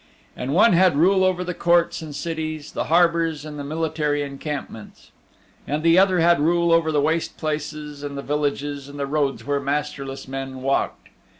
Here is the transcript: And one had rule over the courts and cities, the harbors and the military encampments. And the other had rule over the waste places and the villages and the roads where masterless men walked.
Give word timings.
And 0.35 0.55
one 0.55 0.73
had 0.73 0.97
rule 0.97 1.23
over 1.23 1.43
the 1.43 1.53
courts 1.53 2.01
and 2.01 2.15
cities, 2.15 2.71
the 2.71 2.85
harbors 2.85 3.45
and 3.45 3.59
the 3.59 3.63
military 3.63 4.23
encampments. 4.23 5.11
And 5.67 5.83
the 5.83 5.99
other 5.99 6.21
had 6.21 6.39
rule 6.39 6.71
over 6.71 6.91
the 6.91 6.99
waste 6.99 7.37
places 7.37 8.01
and 8.01 8.17
the 8.17 8.23
villages 8.23 8.89
and 8.89 8.97
the 8.97 9.05
roads 9.05 9.45
where 9.45 9.59
masterless 9.59 10.27
men 10.27 10.63
walked. 10.63 11.09